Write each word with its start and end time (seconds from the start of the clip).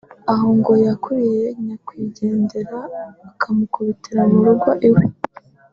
aho 0.31 0.47
ngo 0.57 0.73
yakuruye 0.85 1.43
nyakwigendera 1.65 2.79
akamukubitira 3.27 4.21
mu 4.31 4.39
rugo 4.47 4.69
iwe 4.89 5.03